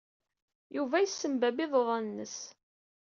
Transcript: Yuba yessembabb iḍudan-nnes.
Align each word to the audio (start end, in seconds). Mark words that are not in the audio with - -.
Yuba 0.75 0.97
yessembabb 1.03 1.57
iḍudan-nnes. 1.65 2.37